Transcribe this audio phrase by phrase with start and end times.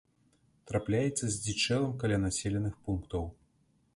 [0.71, 3.23] Трапляецца здзічэлым каля населеных пунктаў.